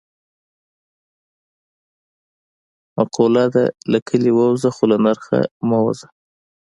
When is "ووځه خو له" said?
4.33-4.97